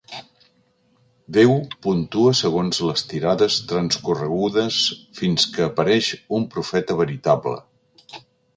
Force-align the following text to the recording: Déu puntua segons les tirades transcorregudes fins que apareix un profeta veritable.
Déu 1.35 1.51
puntua 1.87 2.31
segons 2.39 2.79
les 2.87 3.03
tirades 3.11 3.59
transcorregudes 3.73 4.81
fins 5.21 5.47
que 5.53 5.69
apareix 5.69 6.11
un 6.41 6.51
profeta 6.57 7.01
veritable. 7.07 7.57